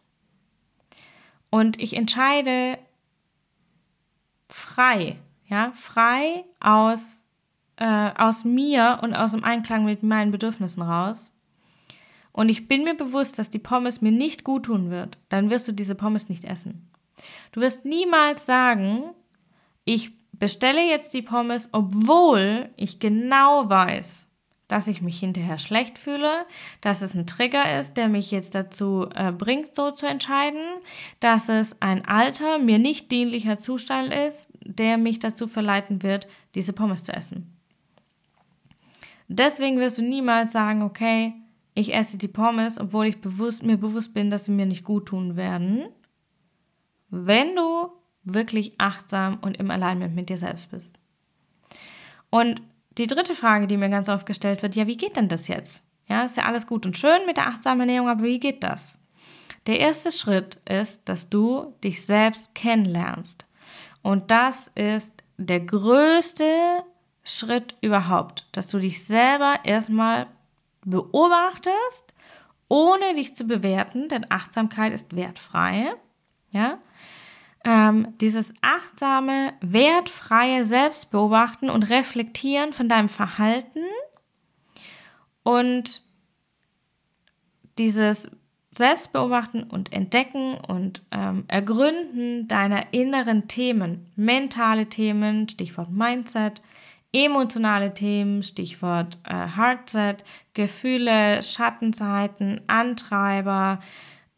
Und 1.50 1.80
ich 1.80 1.96
entscheide 1.96 2.78
frei, 4.50 5.18
ja, 5.48 5.72
frei 5.78 6.44
aus, 6.60 7.16
äh, 7.77 8.12
aus 8.17 8.43
mir 8.43 9.00
und 9.01 9.13
aus 9.13 9.31
dem 9.31 9.43
Einklang 9.43 9.86
mit 9.86 10.03
meinen 10.03 10.31
Bedürfnissen 10.31 10.84
raus 10.84 11.31
und 12.38 12.50
ich 12.50 12.67
bin 12.67 12.84
mir 12.84 12.93
bewusst, 12.93 13.39
dass 13.39 13.50
die 13.50 13.57
Pommes 13.57 14.00
mir 14.01 14.12
nicht 14.12 14.43
gut 14.43 14.67
tun 14.67 14.91
wird, 14.91 15.17
dann 15.29 15.50
wirst 15.50 15.67
du 15.67 15.72
diese 15.72 15.96
Pommes 15.96 16.29
nicht 16.29 16.46
essen. 16.46 16.88
Du 17.51 17.62
wirst 17.62 17.84
niemals 17.84 18.46
sagen, 18.46 19.05
ich 19.86 20.12
bestelle 20.34 20.88
jetzt 20.88 21.15
die 21.15 21.24
Pommes, 21.24 21.69
obwohl 21.72 22.69
ich 22.75 23.00
genau 23.00 23.67
weiß, 23.72 24.27
dass 24.67 24.86
ich 24.86 25.01
mich 25.01 25.19
hinterher 25.19 25.57
schlecht 25.57 25.98
fühle, 25.98 26.46
dass 26.79 27.01
es 27.01 27.15
ein 27.15 27.25
Trigger 27.25 27.79
ist, 27.79 27.98
der 27.98 28.07
mich 28.07 28.29
jetzt 28.29 28.53
dazu 28.53 29.10
äh, 29.15 29.31
bringt, 29.31 29.74
so 29.74 29.89
zu 29.89 30.05
entscheiden, 30.05 30.62
dass 31.19 31.50
es 31.50 31.81
ein 31.81 32.05
alter, 32.05 32.60
mir 32.60 32.77
nicht 32.77 33.10
dienlicher 33.10 33.57
Zustand 33.57 34.13
ist, 34.13 34.51
der 34.63 35.00
mich 35.00 35.17
dazu 35.17 35.48
verleiten 35.48 36.03
wird, 36.03 36.27
diese 36.53 36.74
Pommes 36.74 37.03
zu 37.03 37.13
essen. 37.13 37.57
Deswegen 39.27 39.79
wirst 39.79 39.98
du 39.98 40.01
niemals 40.01 40.53
sagen, 40.53 40.84
okay, 40.84 41.34
ich 41.74 41.93
esse 41.93 42.17
die 42.17 42.27
Pommes, 42.27 42.79
obwohl 42.79 43.07
ich 43.07 43.22
bewusst, 43.22 43.63
mir 43.63 43.77
bewusst 43.77 44.13
bin, 44.13 44.29
dass 44.29 44.46
sie 44.46 44.51
mir 44.51 44.65
nicht 44.65 44.84
gut 44.84 45.07
tun 45.07 45.36
werden, 45.36 45.89
wenn 47.10 47.55
du 47.55 47.89
wirklich 48.24 48.79
achtsam 48.79 49.38
und 49.41 49.57
im 49.57 49.72
Alignment 49.72 50.15
mit 50.15 50.29
dir 50.29 50.38
selbst 50.38 50.72
bist. 50.72 50.98
Und 52.29 52.62
die 52.98 53.07
dritte 53.07 53.36
Frage, 53.36 53.67
die 53.67 53.77
mir 53.77 53.89
ganz 53.89 54.10
oft 54.10 54.25
gestellt 54.25 54.63
wird, 54.63 54.75
ja, 54.75 54.88
wie 54.88 54.98
geht 54.98 55.15
denn 55.15 55.29
das 55.29 55.48
jetzt? 55.48 55.84
Ja, 56.07 56.24
ist 56.24 56.38
ja 56.38 56.43
alles 56.43 56.67
gut 56.67 56.86
und 56.86 56.98
schön 56.98 57.25
mit 57.25 57.38
der 57.38 57.48
achtsamen 57.48 57.81
Ernährung, 57.81 58.10
aber 58.10 58.24
wie 58.24 58.39
geht 58.39 58.63
das? 58.63 58.98
Der 59.67 59.79
erste 59.79 60.12
Schritt 60.12 60.62
ist, 60.67 61.07
dass 61.10 61.29
du 61.29 61.74
dich 61.84 62.05
selbst 62.05 62.55
kennenlernst. 62.55 63.46
Und 64.01 64.31
das 64.31 64.72
ist 64.75 65.12
der 65.38 65.60
größte 65.60 66.84
Schritt 67.27 67.75
überhaupt, 67.81 68.48
dass 68.53 68.69
du 68.69 68.79
dich 68.79 69.03
selber 69.03 69.60
erstmal 69.65 70.27
beobachtest, 70.86 72.13
ohne 72.69 73.15
dich 73.15 73.36
zu 73.36 73.46
bewerten, 73.46 74.07
denn 74.07 74.25
Achtsamkeit 74.29 74.93
ist 74.93 75.13
wertfrei. 75.13 75.93
Ja? 76.51 76.79
Ähm, 77.65 78.13
dieses 78.22 78.53
achtsame, 78.62 79.53
wertfreie 79.60 80.63
Selbstbeobachten 80.63 81.69
und 81.69 81.84
Reflektieren 81.84 82.72
von 82.72 82.88
deinem 82.88 83.10
Verhalten 83.10 83.84
und 85.43 86.01
dieses 87.77 88.31
Selbstbeobachten 88.74 89.63
und 89.63 89.91
Entdecken 89.91 90.53
und 90.55 91.01
ähm, 91.12 91.43
Ergründen 91.50 92.48
deiner 92.48 92.93
inneren 92.93 93.50
Themen, 93.50 94.12
mentale 94.15 94.88
Themen, 94.88 95.50
Stichwort 95.50 95.91
Mindset, 95.91 96.62
emotionale 97.14 97.94
Themen, 97.94 98.44
Stichwort 98.44 99.18
äh, 99.24 99.48
Heartset, 99.56 100.24
Gefühle, 100.54 101.42
Schattenseiten, 101.42 102.62
Antreiber, 102.68 103.80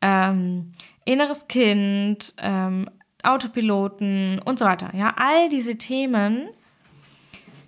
ähm, 0.01 0.71
inneres 1.05 1.47
Kind, 1.47 2.33
ähm, 2.37 2.89
Autopiloten 3.23 4.39
und 4.45 4.59
so 4.59 4.65
weiter. 4.65 4.91
Ja, 4.95 5.13
all 5.17 5.49
diese 5.49 5.77
Themen 5.77 6.49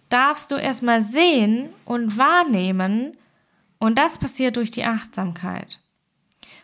darfst 0.10 0.51
du 0.51 0.55
erstmal 0.55 1.01
sehen 1.01 1.70
und 1.86 2.17
wahrnehmen 2.17 3.17
und 3.79 3.98
das 3.98 4.17
passiert 4.17 4.58
durch 4.58 4.72
die 4.72 4.84
Achtsamkeit. 4.84 5.79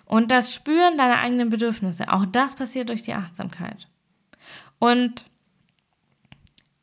Und 0.05 0.31
das 0.31 0.53
Spüren 0.53 0.97
deiner 0.97 1.19
eigenen 1.19 1.49
Bedürfnisse, 1.49 2.11
auch 2.11 2.25
das 2.25 2.55
passiert 2.55 2.89
durch 2.89 3.01
die 3.01 3.13
Achtsamkeit. 3.13 3.89
Und 4.79 5.25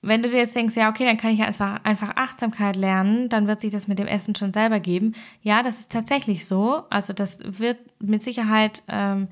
wenn 0.07 0.23
du 0.23 0.29
dir 0.29 0.39
jetzt 0.39 0.55
denkst, 0.55 0.77
ja, 0.77 0.91
okay, 0.91 1.05
dann 1.05 1.17
kann 1.17 1.33
ich 1.33 1.43
einfach, 1.43 1.83
einfach 1.85 2.17
Achtsamkeit 2.17 2.77
lernen, 2.77 3.29
dann 3.29 3.47
wird 3.47 3.61
sich 3.61 3.73
das 3.73 3.89
mit 3.89 3.99
dem 3.99 4.07
Essen 4.07 4.35
schon 4.35 4.53
selber 4.53 4.81
geben. 4.81 5.15
Ja, 5.43 5.63
das 5.63 5.81
ist 5.81 5.93
tatsächlich 5.93 6.47
so. 6.47 6.85
Also 6.91 7.13
das 7.13 7.39
wird 7.43 7.79
mit 8.01 8.23
Sicherheit 8.23 8.83
ähm, 8.89 9.29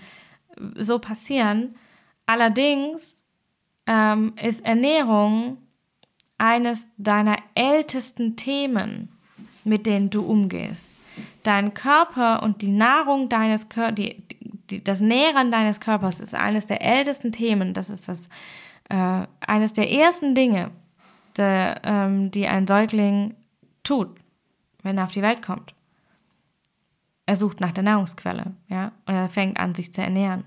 so 0.76 0.98
passieren. 0.98 1.74
Allerdings 2.26 3.16
ähm, 3.86 4.32
ist 4.42 4.64
Ernährung 4.64 5.58
eines 6.38 6.88
deiner 6.96 7.36
ältesten 7.54 8.36
Themen, 8.36 9.10
mit 9.64 9.86
denen 9.86 10.10
du 10.10 10.22
umgehst. 10.22 10.90
Dein 11.42 11.74
Körper 11.74 12.42
und 12.42 12.62
die 12.62 12.70
Nahrung 12.70 13.28
deines 13.28 13.68
Körpers, 13.68 14.14
das 14.84 15.00
Nähren 15.00 15.50
deines 15.50 15.80
Körpers 15.80 16.20
ist 16.20 16.34
eines 16.34 16.66
der 16.66 16.80
ältesten 16.80 17.30
Themen. 17.32 17.74
Das 17.74 17.90
ist 17.90 18.08
das 18.08 18.28
äh, 18.88 19.26
eines 19.40 19.72
der 19.72 19.90
ersten 19.90 20.34
Dinge, 20.34 20.70
der, 21.36 21.80
ähm, 21.84 22.30
die 22.30 22.46
ein 22.46 22.66
Säugling 22.66 23.34
tut, 23.82 24.08
wenn 24.82 24.98
er 24.98 25.04
auf 25.04 25.12
die 25.12 25.22
Welt 25.22 25.42
kommt. 25.42 25.74
Er 27.26 27.36
sucht 27.36 27.60
nach 27.60 27.72
der 27.72 27.84
Nahrungsquelle, 27.84 28.54
ja, 28.68 28.92
und 29.06 29.14
er 29.14 29.28
fängt 29.28 29.58
an, 29.58 29.74
sich 29.74 29.92
zu 29.94 30.02
ernähren. 30.02 30.44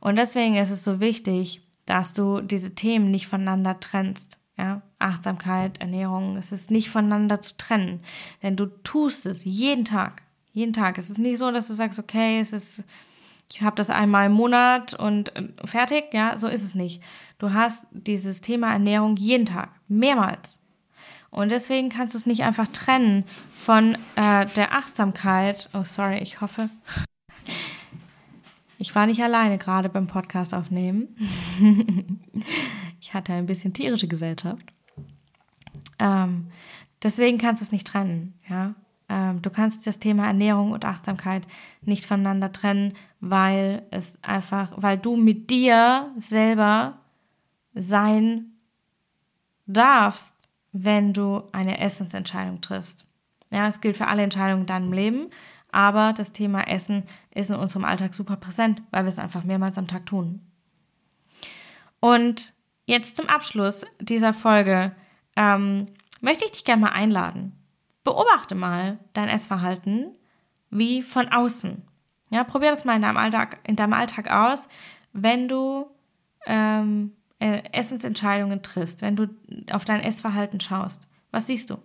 Und 0.00 0.16
deswegen 0.16 0.56
ist 0.56 0.70
es 0.70 0.82
so 0.82 0.98
wichtig, 0.98 1.62
dass 1.86 2.12
du 2.12 2.40
diese 2.40 2.74
Themen 2.74 3.10
nicht 3.10 3.26
voneinander 3.26 3.78
trennst. 3.80 4.38
Ja, 4.56 4.82
Achtsamkeit, 4.98 5.80
Ernährung, 5.80 6.36
es 6.36 6.52
ist 6.52 6.70
nicht 6.70 6.90
voneinander 6.90 7.40
zu 7.40 7.56
trennen, 7.56 8.00
denn 8.42 8.56
du 8.56 8.66
tust 8.66 9.24
es 9.24 9.44
jeden 9.44 9.86
Tag. 9.86 10.22
Jeden 10.52 10.74
Tag. 10.74 10.98
Es 10.98 11.08
ist 11.08 11.18
nicht 11.18 11.38
so, 11.38 11.50
dass 11.50 11.68
du 11.68 11.72
sagst, 11.74 11.98
okay, 11.98 12.40
es 12.40 12.52
ist, 12.52 12.84
ich 13.52 13.62
habe 13.62 13.76
das 13.76 13.90
einmal 13.90 14.26
im 14.26 14.32
Monat 14.32 14.94
und 14.94 15.34
äh, 15.36 15.48
fertig. 15.64 16.12
Ja, 16.12 16.36
so 16.36 16.46
ist 16.46 16.64
es 16.64 16.74
nicht. 16.74 17.02
Du 17.38 17.52
hast 17.52 17.86
dieses 17.90 18.40
Thema 18.40 18.72
Ernährung 18.72 19.16
jeden 19.16 19.46
Tag, 19.46 19.70
mehrmals. 19.88 20.60
Und 21.30 21.52
deswegen 21.52 21.88
kannst 21.90 22.14
du 22.14 22.18
es 22.18 22.26
nicht 22.26 22.42
einfach 22.42 22.68
trennen 22.68 23.24
von 23.50 23.96
äh, 24.16 24.46
der 24.56 24.72
Achtsamkeit. 24.72 25.68
Oh, 25.74 25.84
sorry, 25.84 26.18
ich 26.18 26.40
hoffe. 26.40 26.68
Ich 28.78 28.94
war 28.94 29.06
nicht 29.06 29.22
alleine 29.22 29.58
gerade 29.58 29.88
beim 29.88 30.06
Podcast 30.06 30.54
aufnehmen. 30.54 31.08
ich 33.00 33.14
hatte 33.14 33.32
ein 33.32 33.46
bisschen 33.46 33.72
tierische 33.72 34.08
Gesellschaft. 34.08 34.64
Ähm, 35.98 36.48
deswegen 37.02 37.38
kannst 37.38 37.62
du 37.62 37.64
es 37.66 37.72
nicht 37.72 37.86
trennen, 37.86 38.38
ja. 38.48 38.74
Ähm, 39.10 39.42
du 39.42 39.50
kannst 39.50 39.86
das 39.86 39.98
Thema 39.98 40.26
Ernährung 40.28 40.70
und 40.70 40.84
Achtsamkeit 40.84 41.46
nicht 41.82 42.06
voneinander 42.06 42.52
trennen, 42.52 42.94
weil 43.18 43.82
es 43.90 44.16
einfach, 44.22 44.72
weil 44.76 44.96
du 44.96 45.16
mit 45.16 45.50
dir 45.50 46.12
selber 46.16 46.98
sein 47.74 48.52
darfst, 49.66 50.34
wenn 50.72 51.12
du 51.12 51.42
eine 51.52 51.80
Essensentscheidung 51.80 52.60
triffst. 52.60 53.04
Ja, 53.50 53.66
es 53.66 53.80
gilt 53.80 53.96
für 53.96 54.06
alle 54.06 54.22
Entscheidungen 54.22 54.62
in 54.62 54.66
deinem 54.66 54.92
Leben, 54.92 55.26
aber 55.72 56.12
das 56.12 56.32
Thema 56.32 56.68
Essen 56.68 57.02
ist 57.34 57.50
in 57.50 57.56
unserem 57.56 57.84
Alltag 57.84 58.14
super 58.14 58.36
präsent, 58.36 58.80
weil 58.92 59.04
wir 59.04 59.08
es 59.08 59.18
einfach 59.18 59.42
mehrmals 59.42 59.76
am 59.76 59.88
Tag 59.88 60.06
tun. 60.06 60.40
Und 61.98 62.54
jetzt 62.86 63.16
zum 63.16 63.26
Abschluss 63.26 63.84
dieser 64.00 64.32
Folge 64.32 64.92
ähm, 65.34 65.88
möchte 66.20 66.44
ich 66.44 66.52
dich 66.52 66.64
gerne 66.64 66.82
mal 66.82 66.92
einladen. 66.92 67.59
Beobachte 68.04 68.54
mal 68.54 68.98
dein 69.12 69.28
Essverhalten 69.28 70.14
wie 70.70 71.02
von 71.02 71.28
außen. 71.28 71.82
Ja, 72.32 72.44
probier 72.44 72.70
das 72.70 72.84
mal 72.84 72.96
in 72.96 73.02
deinem 73.02 73.16
Alltag, 73.16 73.58
in 73.64 73.76
deinem 73.76 73.92
Alltag 73.92 74.30
aus, 74.30 74.68
wenn 75.12 75.48
du 75.48 75.86
ähm, 76.46 77.12
äh, 77.40 77.62
Essensentscheidungen 77.72 78.62
triffst, 78.62 79.02
wenn 79.02 79.16
du 79.16 79.28
auf 79.72 79.84
dein 79.84 80.00
Essverhalten 80.00 80.60
schaust. 80.60 81.06
Was 81.32 81.46
siehst 81.46 81.70
du? 81.70 81.78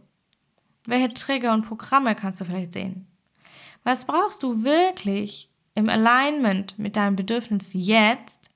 Welche 0.86 1.14
Trigger 1.14 1.54
und 1.54 1.66
Programme 1.68 2.16
kannst 2.16 2.40
du 2.42 2.46
vielleicht 2.46 2.74
sehen? 2.74 3.08
Was 3.84 4.06
brauchst 4.06 4.44
du 4.44 4.64
wirklich 4.64 5.50
im 5.74 5.90
Alignment 5.90 6.78
mit 6.78 6.96
deinem 6.96 7.16
Bedürfnis 7.16 7.72
jetzt 7.74 8.52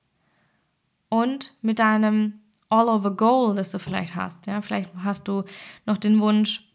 und 1.08 1.54
mit 1.62 1.80
deinem 1.80 2.40
All-over-Goal, 2.68 3.56
das 3.56 3.70
du 3.70 3.78
vielleicht 3.78 4.14
hast? 4.14 4.46
Ja, 4.46 4.60
vielleicht 4.62 4.90
hast 5.02 5.26
du 5.26 5.44
noch 5.86 5.98
den 5.98 6.20
Wunsch, 6.20 6.69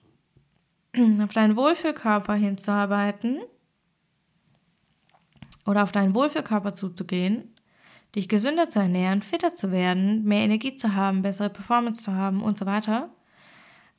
auf 1.23 1.33
deinen 1.33 1.55
Wohlfühlkörper 1.55 2.33
hinzuarbeiten 2.33 3.39
oder 5.65 5.83
auf 5.83 5.91
deinen 5.91 6.15
Wohlfühlkörper 6.15 6.75
zuzugehen 6.75 7.55
dich 8.15 8.29
gesünder 8.29 8.69
zu 8.69 8.79
ernähren, 8.79 9.21
fitter 9.21 9.55
zu 9.55 9.71
werden, 9.71 10.23
mehr 10.23 10.43
Energie 10.43 10.77
zu 10.77 10.95
haben, 10.95 11.21
bessere 11.21 11.49
Performance 11.49 12.01
zu 12.01 12.13
haben 12.13 12.41
und 12.41 12.57
so 12.57 12.65
weiter. 12.65 13.09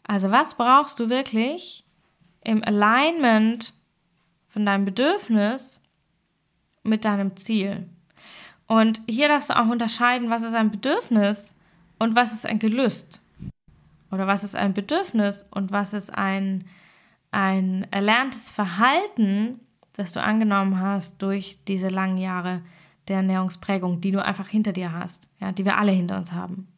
Also 0.04 0.30
was 0.30 0.54
brauchst 0.54 0.98
du 0.98 1.10
wirklich 1.10 1.84
im 2.42 2.64
Alignment 2.64 3.74
von 4.48 4.64
deinem 4.64 4.86
Bedürfnis 4.86 5.82
mit 6.82 7.04
deinem 7.04 7.36
Ziel? 7.36 7.88
Und 8.66 9.00
hier 9.06 9.28
darfst 9.28 9.50
du 9.50 9.58
auch 9.58 9.68
unterscheiden, 9.68 10.30
was 10.30 10.42
ist 10.42 10.54
ein 10.54 10.70
Bedürfnis 10.70 11.54
und 11.98 12.16
was 12.16 12.32
ist 12.32 12.46
ein 12.46 12.58
Gelüst. 12.58 13.20
Oder 14.10 14.26
was 14.26 14.44
ist 14.44 14.56
ein 14.56 14.72
Bedürfnis 14.72 15.44
und 15.50 15.72
was 15.72 15.92
ist 15.92 16.16
ein, 16.16 16.64
ein 17.30 17.86
erlerntes 17.90 18.50
Verhalten, 18.50 19.60
das 19.92 20.12
du 20.12 20.22
angenommen 20.22 20.80
hast 20.80 21.20
durch 21.22 21.58
diese 21.66 21.88
langen 21.88 22.18
Jahre 22.18 22.62
der 23.08 23.18
Ernährungsprägung, 23.18 24.00
die 24.00 24.10
du 24.10 24.24
einfach 24.24 24.48
hinter 24.48 24.72
dir 24.72 24.92
hast, 24.92 25.30
ja, 25.40 25.52
die 25.52 25.64
wir 25.64 25.78
alle 25.78 25.92
hinter 25.92 26.16
uns 26.16 26.32
haben. 26.32 26.68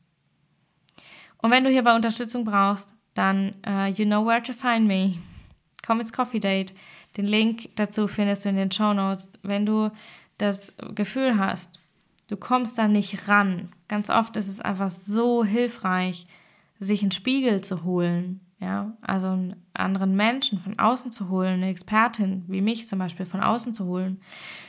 Und 1.38 1.50
wenn 1.50 1.64
du 1.64 1.70
hierbei 1.70 1.94
Unterstützung 1.94 2.44
brauchst, 2.44 2.94
dann 3.14 3.54
uh, 3.66 3.86
you 3.86 4.04
know 4.04 4.24
where 4.24 4.42
to 4.42 4.52
find 4.52 4.86
me. 4.86 5.14
Komm 5.86 6.00
ins 6.00 6.12
Coffee 6.12 6.40
Date. 6.40 6.74
Den 7.16 7.26
Link 7.26 7.70
dazu 7.76 8.06
findest 8.06 8.44
du 8.44 8.50
in 8.50 8.56
den 8.56 8.70
Show 8.70 8.92
Notes. 8.92 9.30
Wenn 9.42 9.64
du 9.64 9.90
das 10.36 10.74
Gefühl 10.94 11.38
hast, 11.38 11.80
du 12.28 12.36
kommst 12.36 12.78
da 12.78 12.88
nicht 12.88 13.28
ran. 13.28 13.70
Ganz 13.88 14.10
oft 14.10 14.36
ist 14.36 14.48
es 14.48 14.60
einfach 14.60 14.90
so 14.90 15.44
hilfreich, 15.44 16.26
sich 16.78 17.02
einen 17.02 17.10
Spiegel 17.10 17.62
zu 17.64 17.84
holen, 17.84 18.40
ja, 18.60 18.96
also 19.02 19.28
einen 19.28 19.56
anderen 19.72 20.16
Menschen 20.16 20.58
von 20.58 20.78
außen 20.78 21.12
zu 21.12 21.28
holen, 21.28 21.54
eine 21.54 21.68
Expertin 21.68 22.44
wie 22.48 22.60
mich 22.60 22.88
zum 22.88 22.98
Beispiel 22.98 23.26
von 23.26 23.40
außen 23.40 23.72
zu 23.72 23.86
holen, 23.86 24.20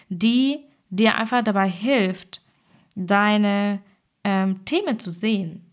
die 0.09 0.59
dir 0.89 1.15
einfach 1.15 1.43
dabei 1.43 1.69
hilft, 1.69 2.41
deine 2.95 3.81
ähm, 4.23 4.63
Themen 4.65 4.99
zu 4.99 5.11
sehen. 5.11 5.65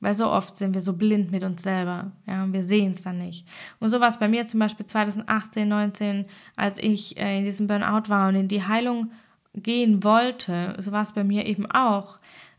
Weil 0.00 0.14
so 0.14 0.30
oft 0.30 0.56
sind 0.56 0.74
wir 0.74 0.82
so 0.82 0.92
blind 0.92 1.32
mit 1.32 1.42
uns 1.44 1.62
selber, 1.62 2.12
ja, 2.26 2.44
und 2.44 2.52
wir 2.52 2.62
sehen 2.62 2.92
es 2.92 3.02
dann 3.02 3.18
nicht. 3.18 3.48
Und 3.80 3.90
so 3.90 4.00
war 4.00 4.08
es 4.08 4.18
bei 4.18 4.28
mir 4.28 4.46
zum 4.46 4.60
Beispiel 4.60 4.84
2018, 4.84 5.66
19, 5.66 6.26
als 6.56 6.78
ich 6.78 7.16
äh, 7.16 7.38
in 7.38 7.44
diesem 7.44 7.66
Burnout 7.66 8.08
war 8.08 8.28
und 8.28 8.34
in 8.34 8.48
die 8.48 8.62
Heilung 8.62 9.12
gehen 9.54 10.04
wollte, 10.04 10.74
so 10.78 10.92
war 10.92 11.02
es 11.02 11.12
bei 11.12 11.24
mir 11.24 11.46
eben 11.46 11.64
auch. 11.70 12.18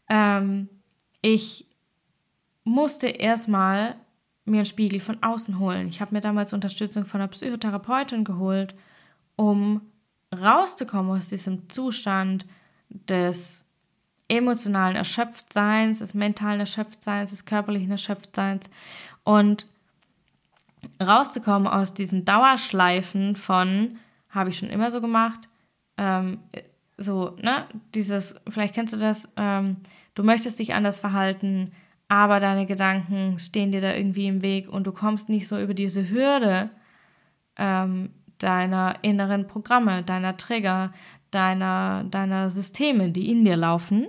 Ähm, 0.09 0.69
ich 1.21 1.67
musste 2.63 3.07
erstmal 3.07 3.95
mir 4.45 4.57
einen 4.57 4.65
Spiegel 4.65 4.99
von 4.99 5.21
außen 5.23 5.59
holen. 5.59 5.87
Ich 5.87 6.01
habe 6.01 6.13
mir 6.13 6.21
damals 6.21 6.53
Unterstützung 6.53 7.05
von 7.05 7.19
einer 7.19 7.27
Psychotherapeutin 7.27 8.23
geholt, 8.23 8.75
um 9.35 9.81
rauszukommen 10.33 11.17
aus 11.17 11.27
diesem 11.27 11.69
Zustand 11.69 12.45
des 12.89 13.65
emotionalen 14.27 14.95
Erschöpftseins, 14.95 15.99
des 15.99 16.13
mentalen 16.13 16.59
Erschöpftseins, 16.59 17.31
des 17.31 17.45
körperlichen 17.45 17.91
Erschöpftseins 17.91 18.69
und 19.23 19.67
rauszukommen 21.01 21.67
aus 21.67 21.93
diesen 21.93 22.25
Dauerschleifen 22.25 23.35
von, 23.35 23.97
habe 24.29 24.49
ich 24.49 24.57
schon 24.57 24.69
immer 24.69 24.91
so 24.91 25.01
gemacht, 25.01 25.39
ähm, 25.97 26.39
so, 26.97 27.35
ne, 27.41 27.65
dieses, 27.93 28.35
vielleicht 28.47 28.73
kennst 28.73 28.93
du 28.93 28.97
das, 28.97 29.29
ähm, 29.35 29.77
du 30.13 30.23
möchtest 30.23 30.59
dich 30.59 30.73
anders 30.73 30.99
verhalten, 30.99 31.71
aber 32.07 32.39
deine 32.39 32.65
Gedanken 32.65 33.39
stehen 33.39 33.71
dir 33.71 33.81
da 33.81 33.93
irgendwie 33.93 34.27
im 34.27 34.41
Weg 34.41 34.69
und 34.69 34.85
du 34.85 34.91
kommst 34.91 35.29
nicht 35.29 35.47
so 35.47 35.59
über 35.59 35.73
diese 35.73 36.09
Hürde, 36.09 36.69
ähm, 37.57 38.11
deiner 38.37 38.97
inneren 39.01 39.47
Programme, 39.47 40.03
deiner 40.03 40.37
Trigger, 40.37 40.91
deiner, 41.31 42.03
deiner 42.03 42.49
Systeme, 42.49 43.09
die 43.09 43.31
in 43.31 43.43
dir 43.43 43.55
laufen. 43.55 44.07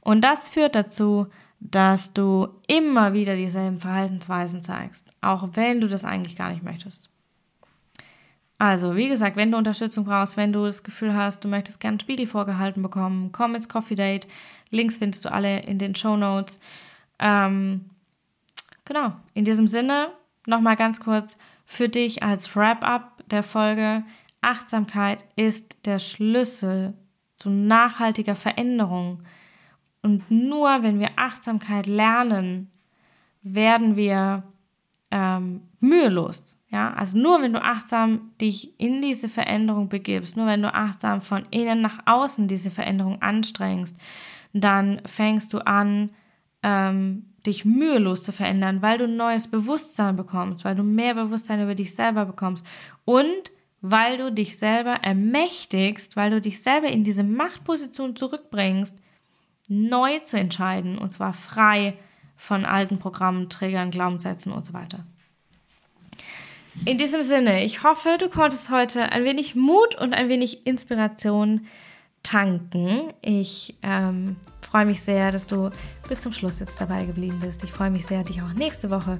Und 0.00 0.22
das 0.22 0.48
führt 0.48 0.74
dazu, 0.74 1.28
dass 1.60 2.12
du 2.12 2.48
immer 2.66 3.12
wieder 3.12 3.36
dieselben 3.36 3.78
Verhaltensweisen 3.78 4.62
zeigst, 4.62 5.08
auch 5.20 5.50
wenn 5.52 5.80
du 5.80 5.88
das 5.88 6.04
eigentlich 6.04 6.36
gar 6.36 6.50
nicht 6.50 6.64
möchtest. 6.64 7.08
Also, 8.58 8.96
wie 8.96 9.08
gesagt, 9.08 9.36
wenn 9.36 9.50
du 9.50 9.58
Unterstützung 9.58 10.04
brauchst, 10.04 10.36
wenn 10.36 10.52
du 10.52 10.64
das 10.64 10.82
Gefühl 10.82 11.14
hast, 11.14 11.42
du 11.44 11.48
möchtest 11.48 11.80
gerne 11.80 11.98
Spiegel 12.00 12.26
vorgehalten 12.26 12.82
bekommen, 12.82 13.30
komm 13.32 13.54
ins 13.56 13.68
Coffee 13.68 13.96
Date. 13.96 14.28
Links 14.70 14.98
findest 14.98 15.24
du 15.24 15.32
alle 15.32 15.60
in 15.62 15.78
den 15.78 15.94
Show 15.94 16.16
Notes. 16.16 16.60
Ähm, 17.22 17.88
genau, 18.84 19.12
in 19.32 19.44
diesem 19.44 19.68
Sinne 19.68 20.08
nochmal 20.44 20.76
ganz 20.76 21.00
kurz 21.00 21.38
für 21.64 21.88
dich 21.88 22.22
als 22.22 22.54
Wrap-up 22.56 23.22
der 23.28 23.44
Folge. 23.44 24.02
Achtsamkeit 24.40 25.24
ist 25.36 25.76
der 25.86 26.00
Schlüssel 26.00 26.94
zu 27.36 27.48
nachhaltiger 27.48 28.34
Veränderung. 28.34 29.22
Und 30.02 30.28
nur 30.30 30.82
wenn 30.82 30.98
wir 30.98 31.10
Achtsamkeit 31.16 31.86
lernen, 31.86 32.70
werden 33.42 33.94
wir 33.94 34.42
ähm, 35.12 35.62
mühelos. 35.78 36.58
Ja, 36.70 36.92
also 36.94 37.18
nur 37.18 37.40
wenn 37.42 37.52
du 37.52 37.62
achtsam 37.62 38.32
dich 38.40 38.80
in 38.80 39.02
diese 39.02 39.28
Veränderung 39.28 39.88
begibst, 39.88 40.36
nur 40.36 40.46
wenn 40.46 40.62
du 40.62 40.74
achtsam 40.74 41.20
von 41.20 41.44
innen 41.50 41.82
nach 41.82 42.00
außen 42.06 42.48
diese 42.48 42.70
Veränderung 42.70 43.20
anstrengst, 43.20 43.94
dann 44.54 45.02
fängst 45.04 45.52
du 45.52 45.58
an, 45.58 46.10
ähm, 46.62 47.26
dich 47.46 47.64
mühelos 47.64 48.22
zu 48.22 48.32
verändern, 48.32 48.82
weil 48.82 48.98
du 48.98 49.08
neues 49.08 49.48
Bewusstsein 49.48 50.16
bekommst, 50.16 50.64
weil 50.64 50.74
du 50.74 50.82
mehr 50.82 51.14
Bewusstsein 51.14 51.62
über 51.62 51.74
dich 51.74 51.94
selber 51.94 52.24
bekommst 52.24 52.64
und 53.04 53.50
weil 53.80 54.16
du 54.16 54.32
dich 54.32 54.58
selber 54.58 54.94
ermächtigst, 55.02 56.16
weil 56.16 56.30
du 56.30 56.40
dich 56.40 56.62
selber 56.62 56.88
in 56.88 57.02
diese 57.02 57.24
Machtposition 57.24 58.14
zurückbringst, 58.14 58.96
neu 59.68 60.20
zu 60.20 60.38
entscheiden 60.38 60.98
und 60.98 61.12
zwar 61.12 61.32
frei 61.32 61.98
von 62.36 62.64
alten 62.64 62.98
Programmen, 62.98 63.48
Trägern, 63.48 63.90
Glaubenssätzen 63.90 64.52
und 64.52 64.64
so 64.64 64.72
weiter. 64.72 65.04
In 66.84 66.96
diesem 66.96 67.22
Sinne, 67.22 67.64
ich 67.64 67.82
hoffe, 67.82 68.16
du 68.18 68.28
konntest 68.28 68.70
heute 68.70 69.12
ein 69.12 69.24
wenig 69.24 69.54
Mut 69.54 70.00
und 70.00 70.14
ein 70.14 70.28
wenig 70.28 70.66
Inspiration 70.66 71.66
tanken. 72.22 73.12
Ich 73.20 73.76
ähm, 73.82 74.36
freue 74.72 74.86
mich 74.86 75.02
sehr, 75.02 75.30
dass 75.30 75.46
du 75.46 75.68
bis 76.08 76.22
zum 76.22 76.32
Schluss 76.32 76.58
jetzt 76.58 76.80
dabei 76.80 77.04
geblieben 77.04 77.38
bist. 77.40 77.62
Ich 77.62 77.70
freue 77.70 77.90
mich 77.90 78.06
sehr, 78.06 78.24
dich 78.24 78.40
auch 78.40 78.54
nächste 78.54 78.90
Woche 78.90 79.18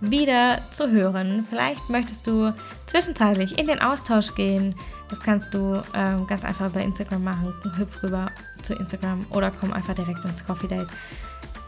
wieder 0.00 0.60
zu 0.70 0.88
hören. 0.88 1.44
Vielleicht 1.50 1.90
möchtest 1.90 2.28
du 2.28 2.54
zwischenzeitlich 2.86 3.58
in 3.58 3.66
den 3.66 3.80
Austausch 3.80 4.36
gehen. 4.36 4.76
Das 5.10 5.18
kannst 5.18 5.52
du 5.52 5.82
ähm, 5.94 6.28
ganz 6.28 6.44
einfach 6.44 6.66
über 6.66 6.80
Instagram 6.80 7.24
machen. 7.24 7.52
Hüpf 7.76 8.04
rüber 8.04 8.26
zu 8.62 8.74
Instagram 8.74 9.26
oder 9.30 9.50
komm 9.50 9.72
einfach 9.72 9.96
direkt 9.96 10.24
ins 10.24 10.46
Coffee 10.46 10.68
Date. 10.68 10.88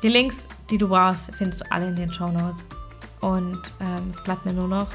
Die 0.05 0.09
Links, 0.09 0.47
die 0.71 0.79
du 0.79 0.89
brauchst, 0.89 1.35
findest 1.35 1.63
du 1.63 1.73
alle 1.73 1.89
in 1.89 1.97
den 1.97 2.13
Show 2.13 2.29
Notes. 2.29 2.65
Und 3.23 3.59
ähm, 3.81 4.09
es 4.09 4.23
bleibt 4.23 4.47
mir 4.47 4.53
nur 4.53 4.69
noch, 4.69 4.89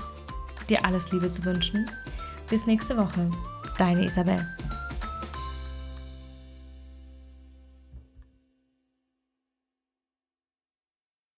dir 0.70 0.86
alles 0.86 1.12
Liebe 1.12 1.30
zu 1.30 1.44
wünschen. 1.44 1.86
Bis 2.50 2.66
nächste 2.66 2.96
Woche. 2.96 3.30
Deine 3.78 4.06
Isabel. 4.06 4.42